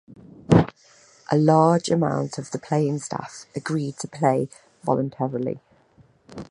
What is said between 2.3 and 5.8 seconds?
of the playing staff agreed to play voluntarily.